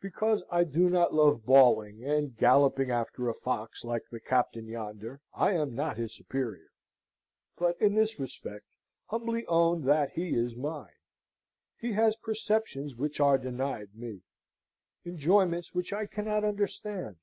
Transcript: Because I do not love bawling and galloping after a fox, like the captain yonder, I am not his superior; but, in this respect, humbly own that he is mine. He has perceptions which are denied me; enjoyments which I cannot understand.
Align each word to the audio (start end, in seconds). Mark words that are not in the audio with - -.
Because 0.00 0.44
I 0.48 0.62
do 0.62 0.88
not 0.88 1.12
love 1.12 1.44
bawling 1.44 2.04
and 2.04 2.36
galloping 2.36 2.92
after 2.92 3.28
a 3.28 3.34
fox, 3.34 3.82
like 3.84 4.04
the 4.08 4.20
captain 4.20 4.68
yonder, 4.68 5.20
I 5.34 5.54
am 5.54 5.74
not 5.74 5.96
his 5.96 6.14
superior; 6.14 6.70
but, 7.56 7.82
in 7.82 7.96
this 7.96 8.20
respect, 8.20 8.64
humbly 9.06 9.44
own 9.46 9.82
that 9.86 10.12
he 10.12 10.36
is 10.36 10.56
mine. 10.56 10.94
He 11.76 11.94
has 11.94 12.14
perceptions 12.14 12.94
which 12.94 13.18
are 13.18 13.38
denied 13.38 13.96
me; 13.96 14.22
enjoyments 15.04 15.74
which 15.74 15.92
I 15.92 16.06
cannot 16.06 16.44
understand. 16.44 17.16